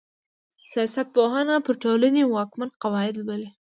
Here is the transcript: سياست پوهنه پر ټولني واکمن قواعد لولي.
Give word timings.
سياست 0.71 1.07
پوهنه 1.15 1.55
پر 1.65 1.75
ټولني 1.83 2.23
واکمن 2.25 2.69
قواعد 2.83 3.13
لولي. 3.17 3.49